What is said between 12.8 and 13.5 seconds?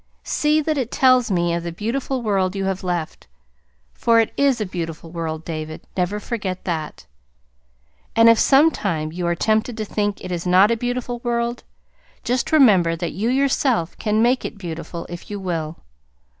that you